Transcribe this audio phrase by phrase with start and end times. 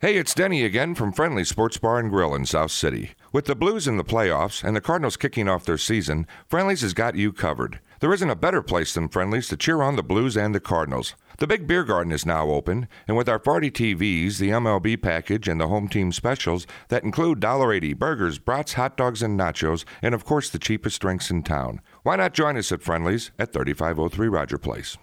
[0.00, 3.12] Hey, it's Denny again from Friendly Sports Bar and Grill in South City.
[3.32, 6.92] With the Blues in the playoffs and the Cardinals kicking off their season, Friendly's has
[6.92, 7.80] got you covered.
[8.00, 11.14] There isn't a better place than Friendly's to cheer on the Blues and the Cardinals.
[11.38, 15.48] The Big Beer Garden is now open, and with our 40 TVs, the MLB package,
[15.48, 20.14] and the home team specials that include $1.80 burgers, brats, hot dogs, and nachos, and
[20.14, 21.80] of course the cheapest drinks in town.
[22.02, 24.98] Why not join us at Friendly's at 3503 Roger Place?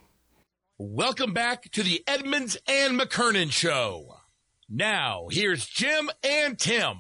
[0.78, 4.18] Welcome back to the Edmonds and McKernan Show.
[4.74, 6.98] Now, here's Jim and Tim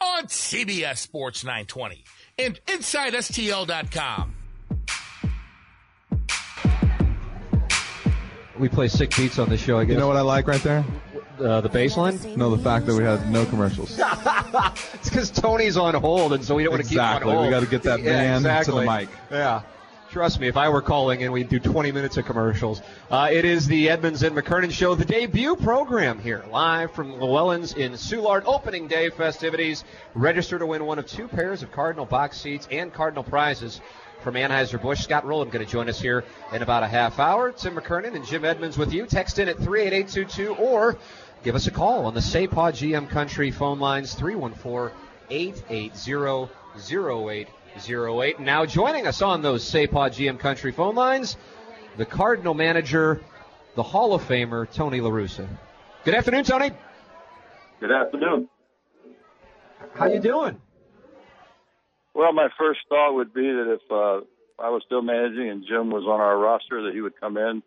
[0.00, 2.04] on CBS Sports 920
[2.38, 4.34] and InsideSTL.com.
[8.58, 9.94] We play sick beats on this show, I guess.
[9.94, 10.84] You know what I like right there?
[11.38, 12.18] Uh, the bass line?
[12.36, 13.96] No, the fact that we had no commercials.
[14.94, 17.32] it's because Tony's on hold, and so we don't want to keep him on Exactly.
[17.32, 17.44] hold.
[17.46, 18.74] We got to get that Yeah, man exactly.
[18.74, 19.08] to the mic.
[19.30, 19.62] Yeah.
[20.14, 22.80] Trust me, if I were calling in, we'd do 20 minutes of commercials.
[23.10, 27.72] Uh, it is the Edmonds and McKernan Show, the debut program here, live from Llewellyn's
[27.72, 28.44] in Soulard.
[28.46, 29.82] Opening day festivities.
[30.14, 33.80] Register to win one of two pairs of Cardinal box seats and Cardinal prizes
[34.22, 35.02] from Anheuser-Busch.
[35.02, 37.50] Scott Rolen going to join us here in about a half hour.
[37.50, 39.06] Tim McKernan and Jim Edmonds with you.
[39.06, 40.96] Text in at 38822 or
[41.42, 44.96] give us a call on the SAPOD GM Country phone lines 314
[45.28, 46.50] 880
[47.76, 48.40] 0808.
[48.40, 51.36] Now joining us on those SAPOD GM Country phone lines,
[51.96, 53.20] the Cardinal manager,
[53.74, 55.48] the Hall of Famer, Tony La Russa.
[56.04, 56.70] Good afternoon, Tony.
[57.80, 58.48] Good afternoon.
[59.94, 60.60] How you doing?
[62.14, 64.24] Well, my first thought would be that if uh,
[64.62, 67.62] I was still managing and Jim was on our roster, that he would come in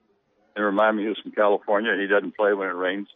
[0.55, 1.91] and remind me he was from California.
[1.91, 3.07] And he doesn't play when it rains.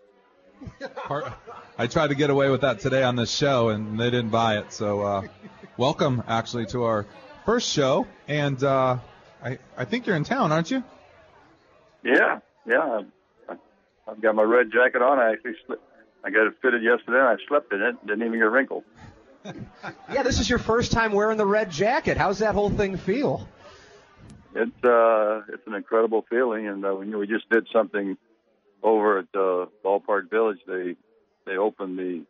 [1.06, 1.34] Part-
[1.78, 4.58] I tried to get away with that today on this show, and they didn't buy
[4.58, 4.72] it.
[4.72, 5.22] So, uh,
[5.78, 7.06] welcome actually to our
[7.46, 8.08] first show.
[8.28, 8.98] And uh,
[9.44, 10.84] I, I think you're in town, aren't you?
[12.04, 13.02] Yeah, yeah.
[13.50, 13.56] I,
[14.08, 15.20] I've got my red jacket on.
[15.20, 15.78] I actually sli
[16.24, 17.18] I got it fitted yesterday.
[17.20, 17.96] and I slept in it.
[18.06, 18.84] Didn't even get wrinkled.
[20.14, 22.16] Yeah, this is your first time wearing the red jacket.
[22.16, 23.48] How's that whole thing feel?
[24.54, 28.18] It's uh, it's an incredible feeling, and uh, we, we just did something
[28.84, 30.60] over at uh, Ballpark Village.
[30.68, 30.96] They
[31.46, 32.24] they opened the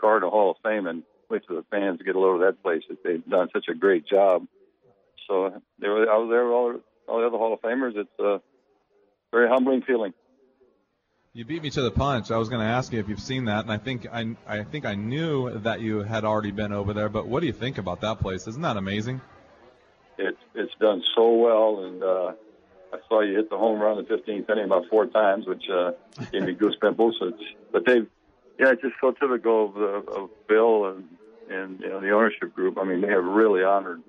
[0.00, 2.62] Cardinal Hall of Fame, and wait for the fans to get a load of that
[2.62, 2.82] place.
[2.88, 4.46] That they've done such a great job.
[5.26, 7.96] So they were, I was there with all, all the other Hall of Famers.
[7.96, 8.40] It's a
[9.32, 10.12] very humbling feeling.
[11.32, 12.30] You beat me to the punch.
[12.30, 14.62] I was going to ask you if you've seen that, and I think I, I
[14.62, 17.10] think I knew that you had already been over there.
[17.10, 18.46] But what do you think about that place?
[18.48, 19.20] Isn't that amazing?
[20.16, 22.32] It's it's done so well, and uh,
[22.92, 25.64] I saw you hit the home run in the 15th inning about four times, which
[25.68, 25.92] uh,
[26.32, 27.32] gave me goosebumps.
[27.72, 27.98] But they,
[28.58, 31.08] yeah, it's just so typical of, the, of Bill and
[31.48, 32.78] and you know the ownership group.
[32.78, 34.02] I mean, they have really honored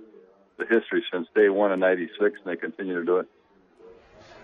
[0.57, 3.27] the history since day one in '96, and they continue to do it.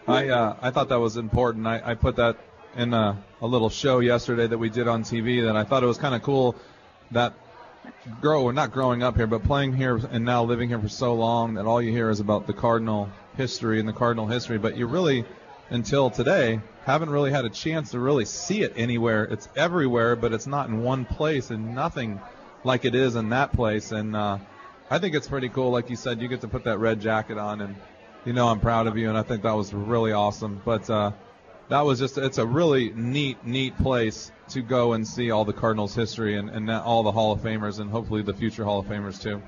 [0.07, 1.65] I uh, I thought that was important.
[1.67, 2.37] I, I put that
[2.75, 5.43] in a, a little show yesterday that we did on TV.
[5.43, 6.55] That I thought it was kind of cool
[7.11, 7.33] that
[8.21, 11.13] grow or not growing up here, but playing here and now living here for so
[11.13, 14.77] long that all you hear is about the Cardinal history and the Cardinal history, but
[14.77, 15.25] you really
[15.69, 19.23] until today haven't really had a chance to really see it anywhere.
[19.23, 22.19] It's everywhere, but it's not in one place and nothing
[22.63, 23.91] like it is in that place.
[23.91, 24.37] And uh,
[24.89, 25.71] I think it's pretty cool.
[25.71, 27.75] Like you said, you get to put that red jacket on and
[28.25, 30.61] you know I'm proud of you, and I think that was really awesome.
[30.63, 31.11] But uh,
[31.69, 35.53] that was just it's a really neat, neat place to go and see all the
[35.53, 38.85] Cardinals history and, and all the Hall of Famers and hopefully the future Hall of
[38.85, 39.41] Famers too.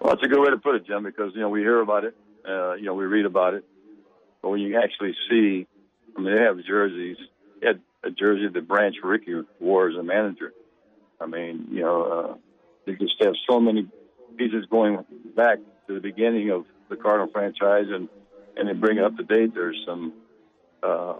[0.00, 2.04] Well, it's a good way to put it, Jim, because you know we hear about
[2.04, 2.16] it,
[2.48, 3.64] uh, you know we read about it,
[4.42, 5.66] but when you actually see,
[6.16, 7.16] I mean, they have jerseys.
[7.60, 10.52] They had a jersey that Branch Rickey wore as a manager.
[11.20, 12.34] I mean, you know, uh,
[12.86, 13.88] they just have so many
[14.36, 15.04] pieces going
[15.36, 18.08] back to the beginning of the Cardinal franchise, and
[18.56, 19.54] and they bring it up to date.
[19.54, 20.12] There's some
[20.84, 21.14] uh,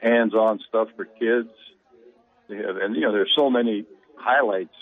[0.00, 1.48] hands-on stuff for kids.
[2.48, 3.84] They have, and you know, there's so many
[4.16, 4.74] highlights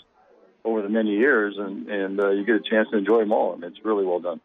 [0.65, 3.55] over the many years, and and uh, you get a chance to enjoy them all,
[3.55, 4.41] and it's really well done.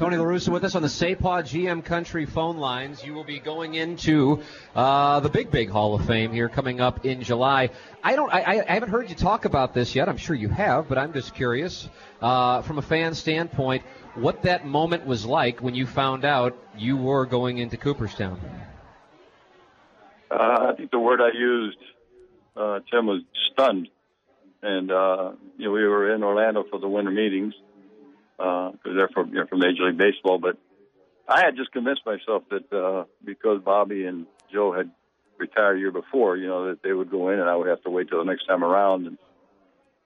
[0.00, 3.04] Tony La Russa with us on the SAPOD GM Country phone lines.
[3.04, 4.40] You will be going into
[4.74, 7.68] uh, the Big Big Hall of Fame here coming up in July.
[8.02, 8.32] I don't.
[8.32, 10.08] I, I haven't heard you talk about this yet.
[10.08, 11.86] I'm sure you have, but I'm just curious,
[12.22, 13.82] uh, from a fan standpoint,
[14.14, 18.40] what that moment was like when you found out you were going into Cooperstown.
[20.30, 21.78] Uh, I think the word I used,
[22.56, 23.20] uh, Tim, was
[23.52, 23.88] stunned.
[24.62, 27.52] And, uh, you know, we were in Orlando for the winter meetings,
[28.40, 30.38] because they're from, you know, from Major League Baseball.
[30.38, 30.56] But
[31.28, 34.90] I had just convinced myself that, uh, because Bobby and Joe had
[35.38, 37.82] retired a year before, you know, that they would go in and I would have
[37.82, 39.06] to wait till the next time around.
[39.06, 39.18] And,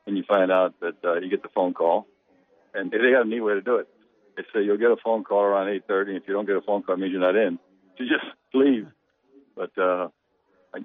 [0.06, 2.06] and you find out that, uh, you get the phone call.
[2.74, 3.88] And they got a neat way to do it.
[4.36, 6.16] They say you'll get a phone call around 8.30.
[6.16, 7.58] If you don't get a phone call, it means you're not in.
[7.96, 8.88] You just leave.
[9.54, 10.08] But, uh,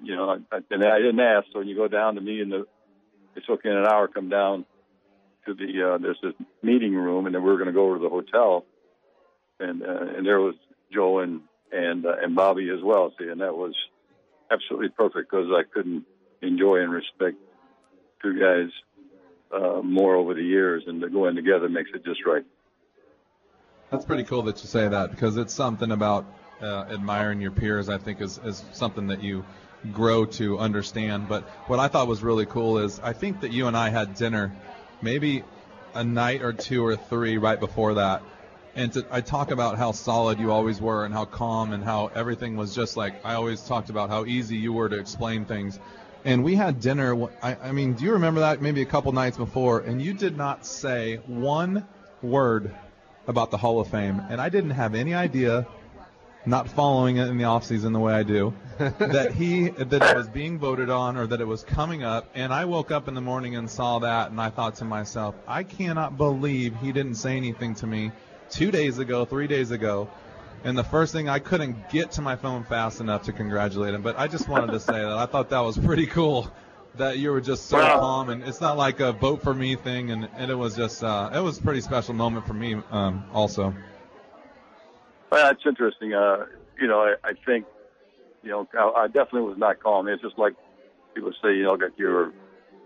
[0.00, 1.48] you know, I, and I didn't ask.
[1.52, 2.66] So when you go down to me and the,
[3.34, 4.64] it took me an hour come down
[5.46, 7.98] to the uh, there's this meeting room, and then we were going to go over
[7.98, 8.64] to the hotel,
[9.58, 10.54] and uh, and there was
[10.92, 11.42] Joe and
[11.72, 13.12] and uh, and Bobby as well.
[13.18, 13.74] See, and that was
[14.50, 16.04] absolutely perfect because I couldn't
[16.42, 17.36] enjoy and respect
[18.22, 18.70] two guys
[19.52, 22.44] uh, more over the years, and to go in together makes it just right.
[23.90, 26.24] That's pretty cool that you say that because it's something about
[26.60, 27.88] uh, admiring your peers.
[27.88, 29.44] I think is is something that you
[29.92, 31.28] grow to understand.
[31.28, 34.14] But what I thought was really cool is I think that you and I had
[34.14, 34.52] dinner
[35.02, 35.44] maybe
[35.94, 38.22] a night or two or three right before that.
[38.76, 42.06] And to, I talk about how solid you always were and how calm and how
[42.14, 45.78] everything was just like I always talked about how easy you were to explain things.
[46.24, 47.28] And we had dinner.
[47.42, 49.80] I, I mean, do you remember that maybe a couple nights before?
[49.80, 51.86] And you did not say one
[52.22, 52.72] word
[53.26, 54.22] about the Hall of Fame.
[54.28, 55.66] And I didn't have any idea
[56.46, 60.16] not following it in the off season the way I do, that he that it
[60.16, 62.28] was being voted on or that it was coming up.
[62.34, 65.34] And I woke up in the morning and saw that, and I thought to myself,
[65.46, 68.12] I cannot believe he didn't say anything to me
[68.48, 70.08] two days ago, three days ago.
[70.62, 74.02] And the first thing I couldn't get to my phone fast enough to congratulate him,
[74.02, 76.52] but I just wanted to say that I thought that was pretty cool
[76.96, 80.10] that you were just so calm and it's not like a vote for me thing
[80.10, 83.24] and, and it was just uh, it was a pretty special moment for me um,
[83.32, 83.74] also.
[85.30, 86.12] Well, that's interesting.
[86.12, 86.46] Uh,
[86.80, 87.66] you know, I, I think,
[88.42, 90.08] you know, I, I definitely was not calm.
[90.08, 90.54] It's just like
[91.14, 92.32] people say, you know, that you're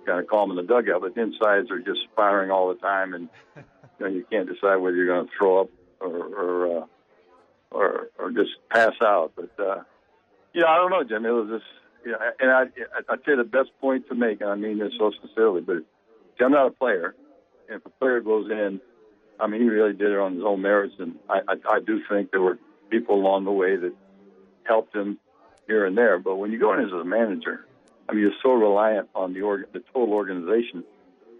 [0.06, 3.14] kind of calm in the dugout, but the insides are just firing all the time,
[3.14, 3.62] and you
[4.00, 5.70] know, you can't decide whether you're going to throw up
[6.00, 6.86] or or, uh,
[7.70, 9.32] or or just pass out.
[9.36, 9.82] But uh,
[10.52, 11.24] you I don't know, Jim.
[11.24, 11.64] It was just,
[12.04, 12.62] you know, and I
[13.08, 15.78] I'd say the best point to make, and I mean this so sincerely, but
[16.38, 17.14] see, I'm not a player,
[17.68, 18.80] and if a player goes in
[19.40, 22.00] I mean, he really did it on his own merits, and I, I, I do
[22.08, 22.58] think there were
[22.90, 23.92] people along the way that
[24.64, 25.18] helped him
[25.66, 26.18] here and there.
[26.18, 27.66] But when you go in as a manager,
[28.08, 30.84] I mean, you're so reliant on the org- the total organization.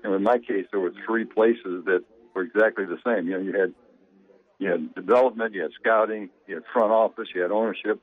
[0.03, 2.05] And in my case, there were three places that
[2.35, 3.29] were exactly the same.
[3.29, 3.75] You know, you had
[4.59, 8.01] you had development, you had scouting, you had front office, you had ownership.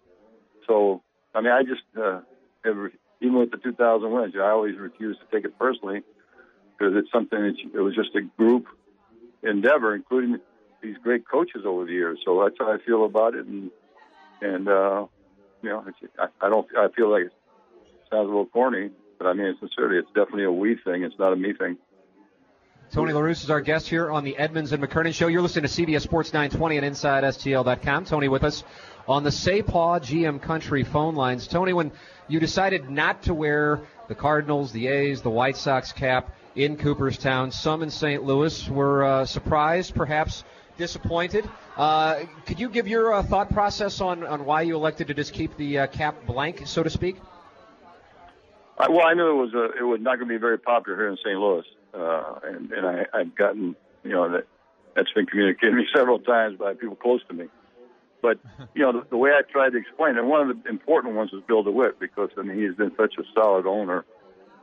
[0.67, 1.01] So,
[1.33, 2.21] I mean, I just uh,
[2.65, 6.01] even with the 2000 wins, I always refused to take it personally
[6.77, 8.65] because it's something that you, it was just a group
[9.43, 10.39] endeavor, including
[10.81, 12.19] these great coaches over the years.
[12.25, 13.71] So that's how I feel about it, and
[14.41, 15.05] and uh,
[15.61, 15.85] you know,
[16.19, 16.67] I, I don't.
[16.77, 17.33] I feel like it
[18.09, 21.03] sounds a little corny, but I mean, sincerely, it's definitely a we thing.
[21.03, 21.77] It's not a me thing.
[22.91, 25.27] Tony La Russa is our guest here on the Edmonds and McKernan Show.
[25.27, 28.03] You're listening to CBS Sports 920 and InsideSTL.com.
[28.03, 28.65] Tony with us
[29.07, 31.47] on the SAPA GM Country phone lines.
[31.47, 31.93] Tony, when
[32.27, 33.79] you decided not to wear
[34.09, 37.51] the Cardinals, the A's, the White Sox cap, in Cooperstown.
[37.51, 38.23] Some in St.
[38.23, 40.43] Louis were uh, surprised, perhaps
[40.77, 41.49] disappointed.
[41.77, 45.33] Uh, could you give your uh, thought process on, on why you elected to just
[45.33, 47.17] keep the uh, cap blank, so to speak?
[48.77, 50.97] I, well, I knew it was a, it was not going to be very popular
[50.97, 51.37] here in St.
[51.37, 54.47] Louis, uh, and, and I, I've gotten you know that
[54.95, 57.45] that's been communicated to me several times by people close to me.
[58.21, 58.39] But
[58.73, 61.31] you know the, the way I tried to explain, and one of the important ones
[61.31, 64.05] was Bill DeWitt because I mean he's been such a solid owner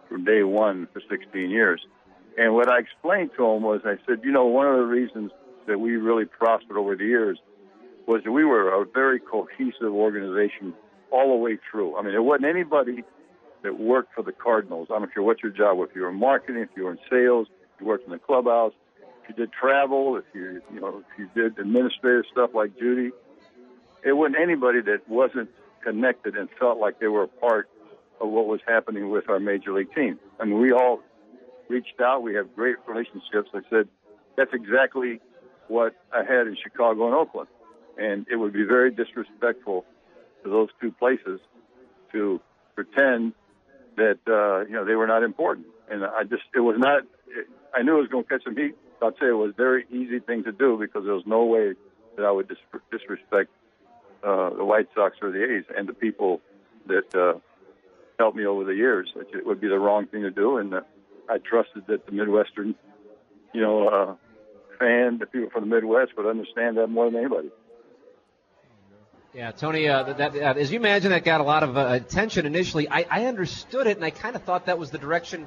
[0.09, 1.81] from day one for 16 years.
[2.37, 5.33] And what I explained to him was, I said, you know, one of the reasons
[5.67, 7.39] that we really prospered over the years
[8.07, 10.73] was that we were a very cohesive organization
[11.11, 11.97] all the way through.
[11.97, 13.05] I mean, there wasn't anybody
[13.63, 14.89] that worked for the Cardinals.
[14.91, 15.89] I don't care what your job was.
[15.91, 18.19] If you were in marketing, if you were in sales, if you worked in the
[18.19, 18.73] clubhouse,
[19.23, 23.11] if you did travel, if you, you know, if you did administrative stuff like Judy,
[24.05, 25.51] it wasn't anybody that wasn't
[25.83, 27.69] connected and felt like they were a part
[28.21, 30.19] of what was happening with our major league team.
[30.45, 31.01] Mean, we all
[31.69, 32.23] reached out.
[32.23, 33.51] We have great relationships.
[33.55, 33.89] I said,
[34.37, 35.21] that's exactly
[35.69, 37.49] what I had in Chicago and Oakland.
[37.99, 39.85] And it would be very disrespectful
[40.45, 41.41] to those two places
[42.13, 42.41] to
[42.75, 43.35] pretend
[43.97, 45.67] that, uh, you know, they were not important.
[45.91, 47.03] And I just, it was not,
[47.75, 48.77] I knew it was going to catch some heat.
[49.03, 51.75] I'd say it was a very easy thing to do because there was no way
[52.17, 53.51] that I would dis- disrespect
[54.23, 56.41] uh, the White Sox or the A's and the people
[56.87, 57.39] that uh,
[58.19, 59.11] helped me over the years.
[59.17, 60.81] It would be the wrong thing to do, and uh,
[61.29, 62.75] I trusted that the Midwestern,
[63.55, 64.15] you know, uh,
[64.79, 67.51] fan, the people from the Midwest would understand that more than anybody.
[69.35, 72.47] Yeah, Tony, uh, that, uh, as you imagine, that got a lot of uh, attention
[72.47, 72.89] initially.
[72.89, 75.47] I, I understood it, and I kind of thought that was the direction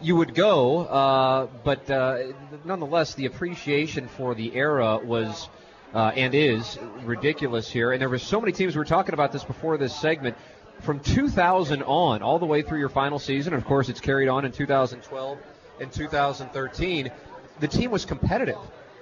[0.00, 0.84] you would go.
[0.86, 2.32] Uh, but uh,
[2.64, 5.48] nonetheless, the appreciation for the era was
[5.92, 7.92] uh, and is ridiculous here.
[7.92, 8.74] And there were so many teams.
[8.74, 10.36] We were talking about this before this segment
[10.80, 13.54] from 2000 on, all the way through your final season.
[13.54, 15.38] Of course, it's carried on in 2012
[15.80, 17.10] and 2013.
[17.60, 18.58] The team was competitive.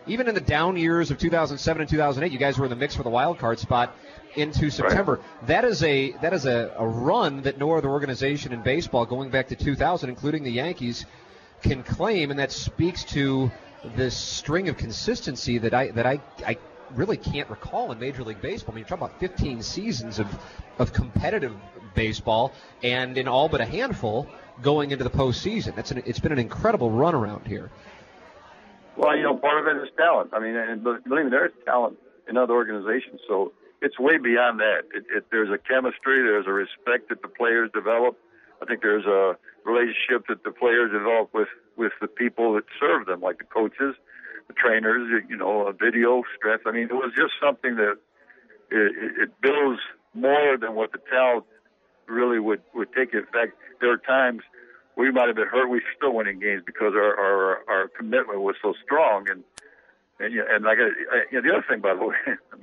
[0.08, 2.96] even in the down years of 2007 and 2008, you guys were in the mix
[2.96, 3.94] for the wild card spot
[4.36, 5.16] into September.
[5.16, 5.46] Right.
[5.46, 9.30] That is a that is a, a run that no other organization in baseball, going
[9.30, 11.04] back to 2000, including the Yankees,
[11.62, 13.50] can claim, and that speaks to
[13.96, 16.56] this string of consistency that I that I, I
[16.94, 18.72] really can't recall in Major League Baseball.
[18.72, 20.26] I mean, you're talking about 15 seasons of
[20.78, 21.54] of competitive
[21.94, 22.52] baseball,
[22.82, 24.28] and in all but a handful
[24.62, 25.74] going into the postseason.
[25.74, 27.70] That's an, it's been an incredible run around here.
[28.96, 30.30] Well, you know, part of it is talent.
[30.32, 33.20] I mean, and believe me, there's talent in other organizations.
[33.28, 34.82] So it's way beyond that.
[34.92, 38.18] It, it, there's a chemistry, there's a respect that the players develop.
[38.60, 43.06] I think there's a relationship that the players develop with with the people that serve
[43.06, 43.94] them, like the coaches,
[44.54, 45.22] trainers.
[45.28, 46.64] You know, a video strength.
[46.66, 47.98] I mean, it was just something that
[48.70, 49.80] it, it builds
[50.14, 51.44] more than what the talent
[52.06, 53.14] really would would take.
[53.14, 54.42] In fact, there are times
[54.96, 55.68] we might have been hurt.
[55.68, 59.28] We still winning games because our our, our commitment was so strong.
[59.30, 59.44] And
[60.18, 62.16] and you know, and like I, you know, the other thing, by the way,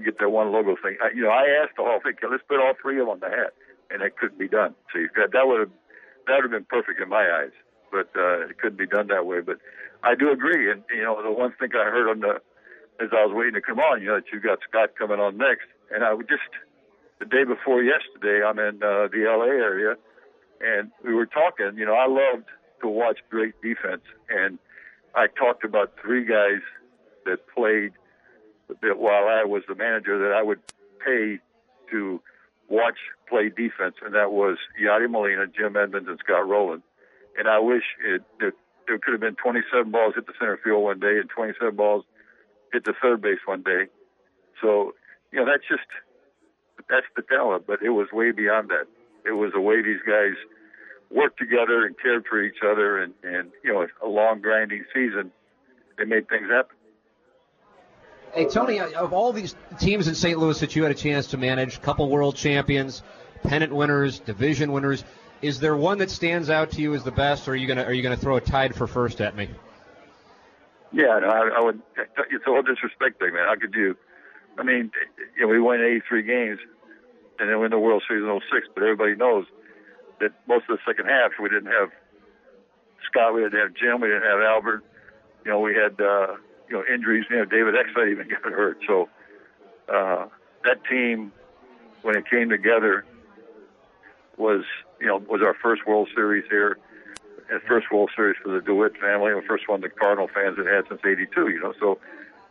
[0.04, 0.98] get that one logo thing.
[1.02, 3.20] I, you know, I asked the whole thing, let's put all three of them on
[3.20, 3.54] the hat,
[3.90, 4.76] and it couldn't be done.
[4.92, 5.72] So you, that that would have
[6.28, 7.56] that would have been perfect in my eyes,
[7.92, 9.42] but uh, it couldn't be done that way.
[9.42, 9.58] But
[10.06, 12.40] I do agree, and you know, the one thing I heard on the
[13.04, 15.38] as I was waiting to come on, you know, that you got Scott coming on
[15.38, 16.44] next, and I would just
[17.20, 19.96] the day before yesterday, I'm in uh, the LA area,
[20.62, 21.72] and we were talking.
[21.76, 22.46] You know, I loved
[22.82, 24.60] to watch great defense, and
[25.16, 26.62] I talked about three guys
[27.26, 27.94] that played
[28.82, 30.60] that while I was the manager that I would
[31.04, 31.40] pay
[31.92, 32.22] to
[32.70, 32.98] watch
[33.28, 36.84] play defense, and that was Yadi Molina, Jim Edmonds, and Scott Rolen.
[37.38, 38.54] And I wish it, it
[38.88, 42.04] there could have been 27 balls hit the center field one day and 27 balls
[42.72, 43.86] hit the third base one day.
[44.62, 44.94] So,
[45.32, 45.88] you know, that's just
[46.90, 48.86] that's the talent, but it was way beyond that.
[49.26, 50.34] It was the way these guys
[51.10, 55.32] worked together and cared for each other, and and you know, a long grinding season,
[55.98, 56.76] they made things happen.
[58.34, 60.38] Hey Tony, of all these teams in St.
[60.38, 63.02] Louis that you had a chance to manage, couple world champions,
[63.44, 65.04] pennant winners, division winners,
[65.46, 67.84] is there one that stands out to you as the best, or are you gonna
[67.84, 69.48] are you gonna throw a tide for first at me?
[70.92, 71.82] Yeah, no, I, I would.
[72.32, 73.48] It's all disrespect thing, man.
[73.48, 73.96] I could do.
[74.58, 74.92] I mean,
[75.36, 76.60] you know, we won 83 games
[77.38, 78.68] and then win the World Series in 06.
[78.74, 79.46] But everybody knows
[80.20, 81.90] that most of the second half we didn't have
[83.06, 84.84] Scott, we didn't have Jim, we didn't have Albert.
[85.44, 86.38] You know, we had uh,
[86.70, 87.26] you know injuries.
[87.30, 88.80] You know, David Eckstein even got hurt.
[88.88, 89.10] So
[89.94, 90.28] uh,
[90.64, 91.32] that team,
[92.02, 93.06] when it came together,
[94.38, 94.64] was
[95.00, 96.78] you know was our first World Series here,
[97.50, 100.58] and first World Series for the DeWitt family, and the first one the Cardinal fans
[100.58, 101.50] had had since '82.
[101.50, 102.00] You know, so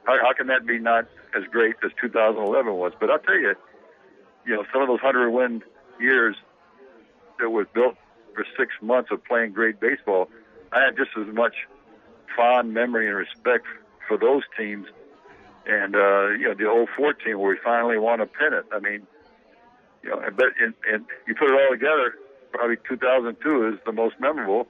[0.05, 2.93] how, how can that be not as great as 2011 was?
[2.99, 3.55] But I'll tell you
[4.47, 5.63] you know, some of those hundred win
[5.99, 6.37] years
[7.39, 7.97] that was built
[8.35, 10.29] for six months of playing great baseball,
[10.73, 11.55] I had just as much
[12.37, 13.67] fond memory and respect
[14.07, 14.87] for those teams.
[15.67, 18.67] And uh, you know, the 04 team where we finally won a pennant.
[18.73, 19.07] I mean,
[20.05, 22.15] you know, but and, and you put it all together,
[22.53, 24.67] probably 2002 is the most memorable,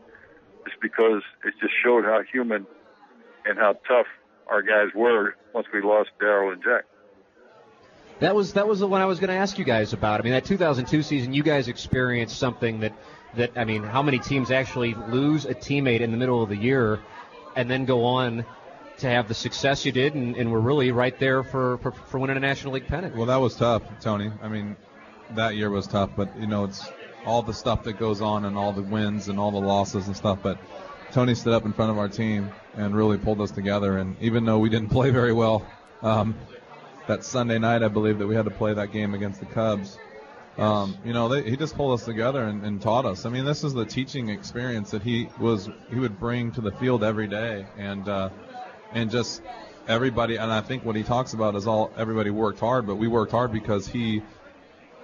[0.64, 2.66] just because it just showed how human
[3.44, 4.06] and how tough
[4.48, 6.84] our guys were once we lost Darryl and Jack.
[8.20, 10.20] That was that was the one I was going to ask you guys about.
[10.20, 12.94] I mean, that 2002 season, you guys experienced something that
[13.36, 16.56] that I mean, how many teams actually lose a teammate in the middle of the
[16.56, 17.00] year,
[17.56, 18.46] and then go on
[18.98, 22.20] to have the success you did, and, and we're really right there for, for for
[22.20, 23.16] winning a National League pennant.
[23.16, 24.30] Well, that was tough, Tony.
[24.40, 24.76] I mean,
[25.30, 26.84] that year was tough, but you know, it's
[27.24, 30.16] all the stuff that goes on and all the wins and all the losses and
[30.16, 30.38] stuff.
[30.42, 30.58] But
[31.12, 33.98] Tony stood up in front of our team and really pulled us together.
[33.98, 35.66] And even though we didn't play very well,
[36.02, 36.34] um,
[37.06, 39.98] that Sunday night, I believe that we had to play that game against the Cubs.
[40.56, 43.26] Um, you know, they, he just pulled us together and, and taught us.
[43.26, 46.70] I mean, this is the teaching experience that he was he would bring to the
[46.70, 48.30] field every day, and uh,
[48.92, 49.42] and just
[49.88, 50.36] everybody.
[50.36, 53.32] And I think what he talks about is all everybody worked hard, but we worked
[53.32, 54.22] hard because he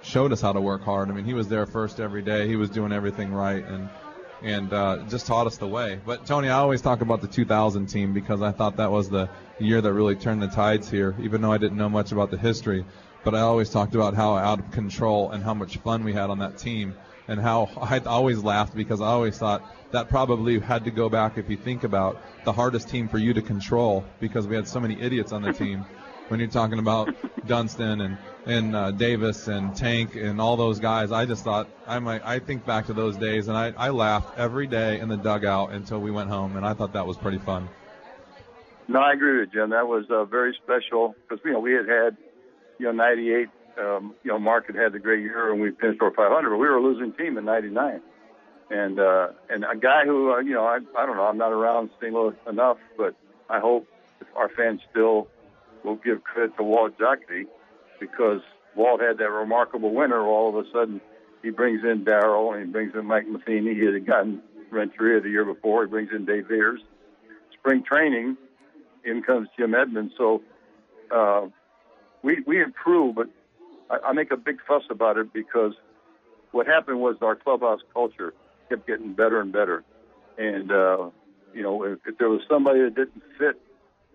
[0.03, 1.09] showed us how to work hard.
[1.09, 2.47] I mean, he was there first every day.
[2.47, 3.89] He was doing everything right, and
[4.43, 5.99] and uh, just taught us the way.
[6.03, 9.29] But Tony, I always talk about the 2000 team because I thought that was the
[9.59, 12.37] year that really turned the tides here, even though I didn't know much about the
[12.37, 12.83] history.
[13.23, 16.31] But I always talked about how out of control and how much fun we had
[16.31, 16.95] on that team,
[17.27, 21.37] and how I always laughed because I always thought that probably had to go back
[21.37, 24.79] if you think about the hardest team for you to control because we had so
[24.79, 25.85] many idiots on the team
[26.31, 27.13] when you're talking about
[27.45, 31.11] Dunston and and uh, Davis and Tank and all those guys.
[31.11, 32.25] I just thought I might.
[32.25, 35.71] I think back to those days, and I, I laughed every day in the dugout
[35.71, 37.69] until we went home, and I thought that was pretty fun.
[38.87, 39.69] No, I agree with you, Jim.
[39.69, 42.17] That was uh, very special because you know we had had
[42.79, 43.49] you know '98.
[43.79, 46.57] Um, you know, Mark had had the great year, and we finished for 500, but
[46.57, 48.01] we were a losing team in '99.
[48.69, 51.51] And uh, and a guy who uh, you know I I don't know I'm not
[51.51, 52.13] around St.
[52.13, 53.15] Louis enough, but
[53.49, 53.85] I hope
[54.35, 55.27] our fans still
[55.83, 57.45] will give credit to Walt Jocketty
[57.99, 58.41] because
[58.75, 60.21] Walt had that remarkable winter.
[60.21, 61.01] All of a sudden,
[61.41, 63.73] he brings in Darryl and he brings in Mike Matheny.
[63.73, 65.83] He had gotten Renteria the year before.
[65.83, 66.81] He brings in Dave Veres.
[67.59, 68.37] Spring training,
[69.03, 70.13] in comes Jim Edmonds.
[70.17, 70.41] So
[71.13, 71.47] uh,
[72.23, 73.27] we we improve, but
[73.89, 75.73] I, I make a big fuss about it because
[76.51, 78.33] what happened was our clubhouse culture
[78.69, 79.83] kept getting better and better.
[80.37, 81.09] And uh,
[81.53, 83.59] you know, if, if there was somebody that didn't fit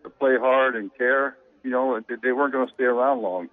[0.03, 3.49] to play hard and care, you know, they weren't going to stay around long.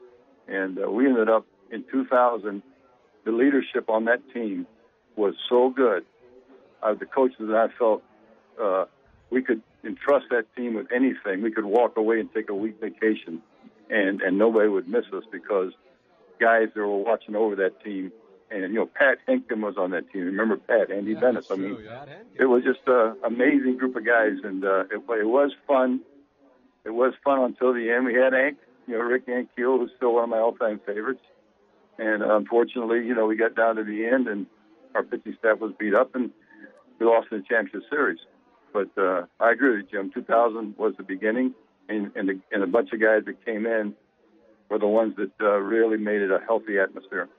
[0.48, 2.62] And uh, we ended up in 2000.
[3.26, 4.68] The leadership on that team
[5.16, 6.06] was so good.
[6.84, 8.04] Uh, the coaches and I felt
[8.62, 8.86] uh,
[9.32, 11.42] we could entrust that team with anything.
[11.42, 13.42] We could walk away and take a week vacation,
[13.90, 15.72] and and nobody would miss us because
[16.40, 18.12] guys that were watching over that team.
[18.52, 20.26] And you know, Pat Hentgen was on that team.
[20.26, 21.48] Remember Pat, Andy Yeah, Benes.
[21.50, 22.06] I mean, yeah.
[22.36, 26.02] it was just an amazing group of guys, and uh, it, it was fun.
[26.86, 28.06] It was fun until the end.
[28.06, 31.22] We had Hank, you know, Rick Ankiel, who's still one of my all-time favorites.
[31.98, 34.46] And uh, unfortunately, you know, we got down to the end, and
[34.96, 36.32] our pitching staff was beat up, and
[37.00, 38.20] we lost in the championship series.
[38.74, 40.12] But uh, I agree with you, Jim.
[40.14, 41.54] 2000 was the beginning,
[41.88, 43.94] and and, the, and a bunch of guys that came in
[44.70, 47.30] were the ones that uh, really made it a healthy atmosphere.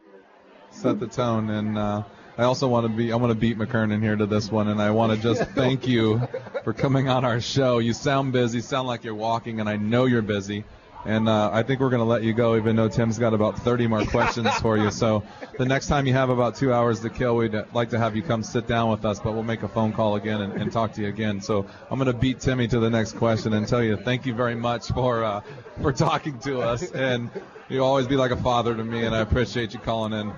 [0.71, 1.51] set the tone.
[1.51, 2.05] And uh,
[2.37, 4.83] I also want to be I want to beat McKernan here to this one, and
[4.83, 6.21] I want to just thank you
[6.65, 7.79] for coming on our show.
[7.79, 10.65] You sound busy, sound like you're walking, and I know you're busy.
[11.07, 13.59] And uh, I think we're going to let you go, even though Tim's got about
[13.59, 14.91] 30 more questions for you.
[14.91, 15.23] So
[15.59, 18.23] the next time you have about two hours to kill, we'd like to have you
[18.23, 20.95] come sit down with us, but we'll make a phone call again and, and talk
[20.95, 21.43] to you again.
[21.43, 24.33] So I'm going to beat Timmy to the next question and tell you thank you
[24.33, 25.43] very much for uh,
[25.83, 26.91] for talking to us.
[26.93, 27.31] And
[27.69, 30.33] you always be like a father to me, and I appreciate you calling in.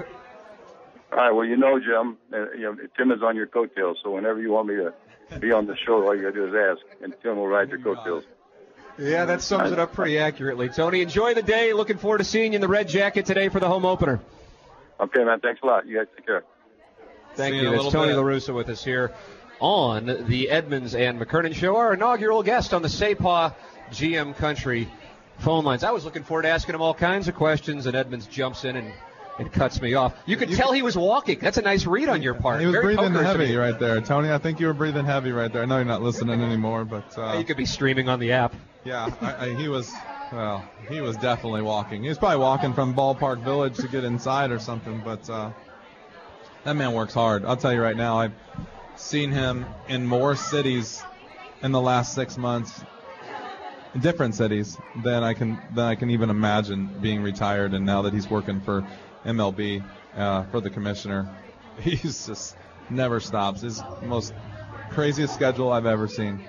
[1.17, 1.31] All right.
[1.31, 3.99] Well, you know, Jim, uh, you know, Tim is on your coattails.
[4.03, 6.47] So whenever you want me to be on the show, all you got to do
[6.47, 8.25] is ask, and Tim will ride your coattails.
[8.99, 10.69] Yeah, that sums it up pretty accurately.
[10.69, 11.73] Tony, enjoy the day.
[11.73, 14.21] Looking forward to seeing you in the red jacket today for the home opener.
[15.01, 15.41] Okay, man.
[15.41, 15.87] Thanks a lot.
[15.87, 16.45] You guys take care.
[17.35, 17.63] Thank See you.
[17.65, 18.49] you in That's Tony bit.
[18.49, 19.13] La with us here
[19.61, 23.55] on the Edmonds and McKernan Show, our inaugural guest on the SAPA
[23.91, 24.89] GM Country
[25.39, 25.85] phone lines.
[25.85, 28.77] I was looking forward to asking him all kinds of questions, and Edmonds jumps in
[28.77, 28.93] and,
[29.39, 30.15] and cuts me off.
[30.27, 31.39] You could You tell he was walking.
[31.39, 32.61] That's a nice read on your part.
[32.61, 34.31] He was Very breathing poker to heavy right there, Tony.
[34.33, 35.63] I think you were breathing heavy right there.
[35.63, 38.55] I know you're not listening anymore, but uh, You could be streaming on the app.
[38.85, 39.93] yeah, I, I, he was.
[40.33, 42.03] Well, he was definitely walking.
[42.03, 45.01] He was probably walking from Ballpark Village to get inside or something.
[45.05, 45.53] But uh,
[46.65, 47.45] that man works hard.
[47.45, 48.19] I'll tell you right now.
[48.19, 48.33] I've
[48.97, 51.01] seen him in more cities
[51.63, 52.83] in the last six months,
[54.01, 57.73] different cities than I can than I can even imagine being retired.
[57.73, 58.85] And now that he's working for
[59.27, 59.83] MLB
[60.17, 61.29] uh, for the commissioner,
[61.81, 62.57] he's just
[62.91, 63.61] never stops.
[63.63, 64.33] His most
[64.91, 66.41] craziest schedule I've ever seen.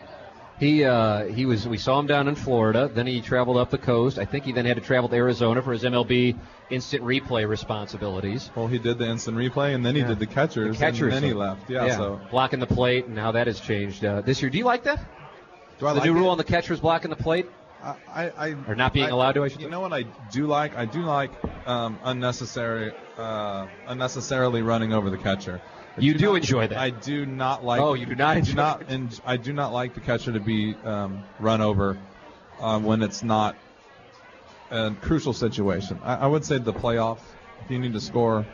[0.60, 1.68] He uh, he was.
[1.68, 2.90] We saw him down in Florida.
[2.92, 4.18] Then he traveled up the coast.
[4.18, 6.36] I think he then had to travel to Arizona for his MLB
[6.72, 8.50] instant replay responsibilities.
[8.56, 10.08] Well, he did the instant replay, and then he Yeah.
[10.08, 11.70] did the catchers, The catchers, and then he left.
[11.70, 14.50] Yeah, so blocking the plate and how that has changed uh, this year.
[14.50, 15.00] Do you like that?
[15.80, 16.22] do I like the like new it?
[16.22, 17.46] rule on the catchers blocking the plate.
[17.84, 20.48] I, I, Or not being I- allowed to, I should You know what I do
[20.48, 20.76] like?
[20.76, 21.32] I do like
[21.66, 25.62] um, unnecessary, uh, unnecessarily running over the catcher.
[25.98, 26.78] I You do not- enjoy that.
[26.78, 27.82] I do not like.
[27.82, 30.32] Oh, you do not I enjoy do not, and I do not like the catcher
[30.32, 31.98] to be um, run over
[32.60, 33.56] um, when it's not
[34.72, 36.00] a crucial situation.
[36.04, 37.22] I, I would say the playoffs.
[37.64, 38.46] If you need to score,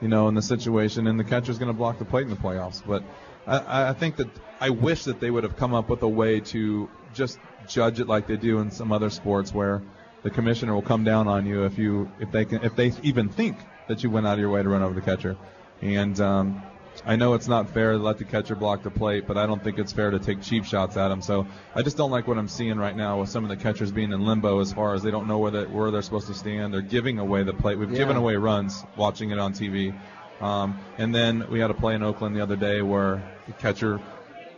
[0.00, 2.36] you know, in the situation, and the catcher's going to block the plate in the
[2.36, 2.82] playoffs.
[2.84, 3.02] But
[3.50, 4.28] I, I think that
[4.60, 8.06] I wish that they would have come up with a way to just judge it
[8.06, 9.82] like they do in some other sports, where
[10.22, 13.28] the commissioner will come down on you if you if they can if they even
[13.28, 13.56] think
[13.88, 15.36] that you went out of your way to run over the catcher.
[15.82, 16.62] And um,
[17.06, 19.64] I know it's not fair to let the catcher block the plate, but I don't
[19.64, 21.22] think it's fair to take cheap shots at him.
[21.22, 23.90] So I just don't like what I'm seeing right now with some of the catchers
[23.90, 26.34] being in limbo as far as they don't know where they, where they're supposed to
[26.34, 26.74] stand.
[26.74, 27.78] They're giving away the plate.
[27.78, 27.98] We've Yeah.
[27.98, 29.98] given away runs watching it on TV.
[30.40, 34.00] Um, and then we had a play in Oakland the other day where the catcher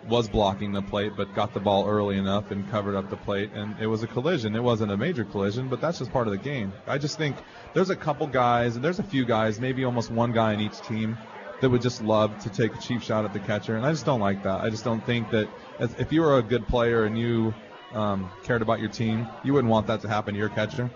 [0.09, 3.51] was blocking the plate, but got the ball early enough and covered up the plate,
[3.55, 4.57] and it was a collision.
[4.57, 6.73] It wasn't a major collision, but that's just part of the game.
[6.87, 7.37] I just think
[7.73, 10.81] there's a couple guys, and there's a few guys, maybe almost one guy in each
[10.83, 11.17] team,
[11.61, 14.05] that would just love to take a cheap shot at the catcher, and I just
[14.05, 14.61] don't like that.
[14.61, 17.55] I just don't think that if you were a good player and you
[17.93, 20.91] um, cared about your team, you wouldn't want that to happen to your catcher.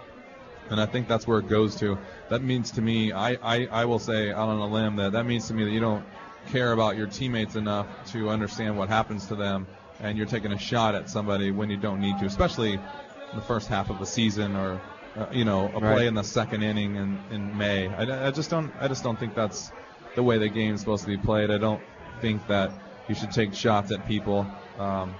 [0.71, 1.99] And I think that's where it goes to.
[2.29, 5.25] That means to me, I, I, I will say out on a limb that that
[5.27, 6.05] means to me that you don't
[6.49, 9.67] care about your teammates enough to understand what happens to them,
[10.01, 12.81] and you're taking a shot at somebody when you don't need to, especially in
[13.35, 14.81] the first half of the season or
[15.17, 16.07] uh, you know a play Right.
[16.07, 17.89] in the second inning in, in May.
[17.89, 19.73] I, I just don't I just don't think that's
[20.15, 21.51] the way the game's supposed to be played.
[21.51, 21.83] I don't
[22.21, 22.71] think that
[23.09, 24.47] you should take shots at people.
[24.79, 25.15] Um,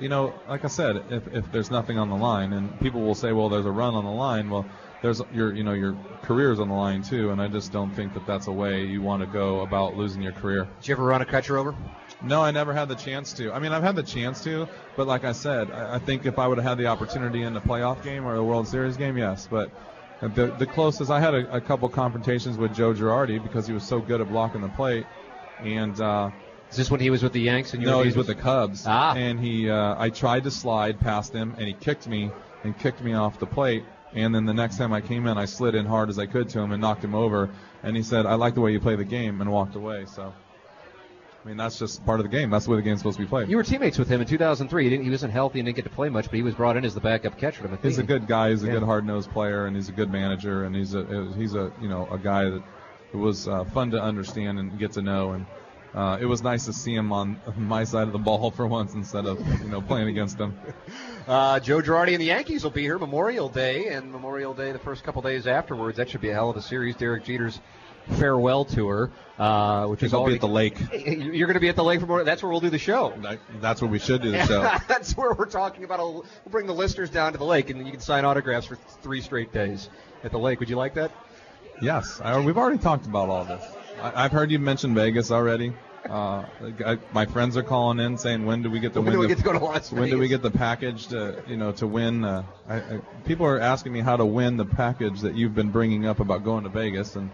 [0.00, 3.14] you know, like I said, if, if there's nothing on the line, and people will
[3.14, 4.50] say, well, there's a run on the line.
[4.50, 4.66] Well,
[5.02, 8.14] there's your, you know, your career's on the line too, and I just don't think
[8.14, 10.66] that that's a way you want to go about losing your career.
[10.80, 11.74] Did you ever run a catcher over?
[12.22, 13.52] No, I never had the chance to.
[13.52, 16.38] I mean, I've had the chance to, but like I said, I, I think if
[16.38, 19.18] I would have had the opportunity in the playoff game or the World Series game,
[19.18, 19.46] yes.
[19.46, 19.70] But
[20.22, 23.84] the, the closest, I had a, a couple confrontations with Joe Girardi because he was
[23.86, 25.06] so good at blocking the plate,
[25.60, 26.00] and.
[26.00, 26.30] Uh,
[26.74, 27.72] is this when he was with the Yanks?
[27.72, 28.84] And you no, he's with the Cubs.
[28.84, 29.14] Ah.
[29.14, 32.32] And he, uh, I tried to slide past him, and he kicked me
[32.64, 33.84] and kicked me off the plate.
[34.12, 36.48] And then the next time I came in, I slid in hard as I could
[36.48, 37.50] to him and knocked him over.
[37.84, 40.06] And he said, "I like the way you play the game," and walked away.
[40.06, 40.32] So.
[41.44, 42.48] I mean, that's just part of the game.
[42.48, 43.50] That's the way the game's supposed to be played.
[43.50, 44.84] You were teammates with him in 2003.
[44.84, 46.78] He, didn't, he wasn't healthy and didn't get to play much, but he was brought
[46.78, 47.68] in as the backup catcher.
[47.68, 48.48] To he's a good guy.
[48.48, 48.72] He's a yeah.
[48.72, 52.08] good hard-nosed player, and he's a good manager, and he's a he's a you know
[52.10, 52.62] a guy that
[53.12, 55.32] it was uh, fun to understand and get to know.
[55.32, 55.44] And
[55.94, 58.94] uh, it was nice to see him on my side of the ball for once
[58.94, 60.56] instead of you know playing against him.
[61.26, 64.78] Uh, Joe Girardi and the Yankees will be here Memorial Day and Memorial Day the
[64.78, 65.96] first couple days afterwards.
[65.96, 66.96] That should be a hell of a series.
[66.96, 67.60] Derek Jeter's
[68.18, 70.76] farewell tour, uh, which is all at the lake.
[71.06, 72.24] You're going to be at the lake for more.
[72.24, 73.14] That's where we'll do the show.
[73.60, 74.60] That's where we should do the show.
[74.88, 76.00] that's where we're talking about.
[76.00, 78.76] A, we'll bring the listeners down to the lake, and you can sign autographs for
[79.02, 79.88] three straight days
[80.22, 80.60] at the lake.
[80.60, 81.10] Would you like that?
[81.80, 83.64] Yes, I, we've already talked about all this.
[84.00, 85.72] I, have heard you mention Vegas already.
[86.08, 86.44] Uh,
[86.84, 89.26] I, my friends are calling in saying, "When do we get the when do we
[89.26, 89.92] the, get to go to Las Vegas?
[89.92, 93.46] When do we get the package to you know to win?" Uh, I, I, people
[93.46, 96.64] are asking me how to win the package that you've been bringing up about going
[96.64, 97.30] to Vegas, and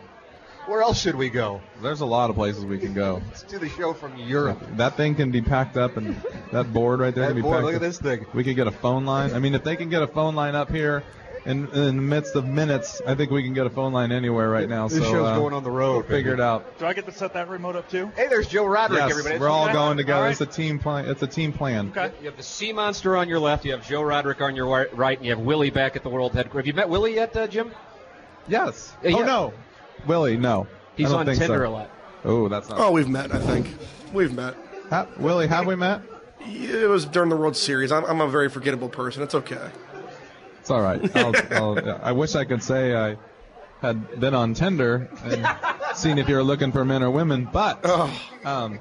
[0.66, 1.60] where else should we go?
[1.82, 3.20] There's a lot of places we can go.
[3.26, 4.62] Let's do the show from Europe.
[4.76, 7.56] That thing can be packed up, and that board right there that can be board,
[7.56, 7.64] packed.
[7.64, 7.82] Look up.
[7.82, 8.24] at this thing.
[8.34, 9.34] We could get a phone line.
[9.34, 11.02] I mean, if they can get a phone line up here
[11.46, 14.50] in, in the midst of minutes, I think we can get a phone line anywhere
[14.50, 14.88] right now.
[14.88, 16.06] This so, show's uh, going on the road.
[16.06, 16.78] We'll figure it out.
[16.78, 18.10] Do I get to set that remote up too?
[18.16, 19.00] Hey, there's Joe Roderick.
[19.00, 19.38] Yes, everybody.
[19.38, 20.18] we're all going together.
[20.18, 20.32] All right.
[20.32, 21.06] It's a team plan.
[21.06, 21.88] It's a team plan.
[21.96, 22.12] Okay.
[22.20, 23.64] You have the Sea Monster on your left.
[23.64, 26.32] You have Joe Roderick on your right, and you have Willie back at the World
[26.32, 26.66] Headquarters.
[26.66, 27.72] Have you met Willie yet, uh, Jim?
[28.48, 28.94] Yes.
[29.02, 29.52] Yeah, oh no,
[30.06, 30.66] Willie, no.
[30.96, 31.66] He's on Tinder so.
[31.66, 31.90] a lot.
[32.24, 32.78] Oh, that's not.
[32.78, 33.32] Oh, we've met.
[33.32, 33.66] I think
[34.12, 34.54] we've met.
[34.90, 36.02] Ha- Willie, have we met?
[36.40, 37.92] It was during the World Series.
[37.92, 39.22] I'm, I'm a very forgettable person.
[39.22, 39.70] It's okay.
[40.60, 41.16] It's all right.
[41.16, 43.16] I'll, I'll, I wish I could say I
[43.80, 45.48] had been on Tinder and
[45.96, 47.84] seen if you're looking for men or women, but
[48.44, 48.78] um,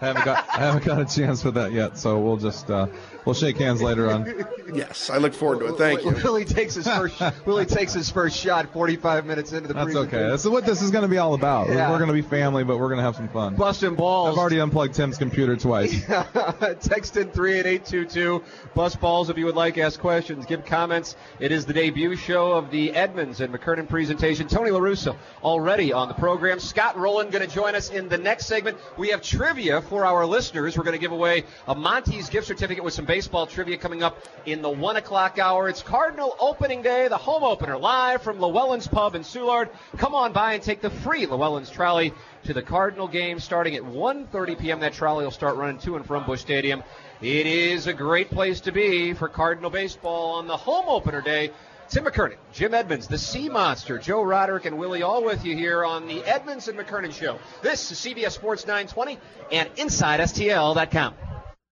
[0.00, 1.98] I haven't got I haven't got a chance for that yet.
[1.98, 2.86] So we'll just uh,
[3.26, 4.46] we'll shake hands later on.
[4.74, 5.78] Yes, I look forward to it.
[5.78, 6.10] Thank you.
[6.10, 7.22] Willie takes his first.
[7.46, 8.72] Willie takes his first shot.
[8.72, 10.28] 45 minutes into the That's okay.
[10.28, 11.68] This is what this is going to be all about.
[11.68, 11.90] Yeah.
[11.90, 13.54] We're going to be family, but we're going to have some fun.
[13.54, 14.30] Busting balls.
[14.30, 16.04] I've already unplugged Tim's computer twice.
[16.80, 18.42] Text in 38822.
[18.74, 19.78] Bus balls if you would like.
[19.78, 20.44] Ask questions.
[20.44, 21.16] Give comments.
[21.38, 24.48] It is the debut show of the Edmonds and McKernan presentation.
[24.48, 26.58] Tony La Russa already on the program.
[26.60, 28.76] Scott Rolen going to join us in the next segment.
[28.98, 30.76] We have trivia for our listeners.
[30.76, 34.18] We're going to give away a Monty's gift certificate with some baseball trivia coming up
[34.44, 35.70] in the 1 o'clock hour.
[35.70, 39.70] It's Cardinal opening day, the home opener, live from Llewellyn's Pub in Soulard.
[39.96, 42.12] Come on by and take the free Llewellyn's trolley
[42.44, 44.80] to the Cardinal game starting at 1.30 p.m.
[44.80, 46.82] That trolley will start running to and from Busch Stadium.
[47.22, 51.52] It is a great place to be for Cardinal baseball on the home opener day.
[51.88, 55.86] Tim McKernan, Jim Edmonds, the Sea Monster, Joe Roderick, and Willie all with you here
[55.86, 57.38] on the Edmonds and McKernan Show.
[57.62, 59.18] This is CBS Sports 920
[59.52, 61.14] and InsideSTL.com.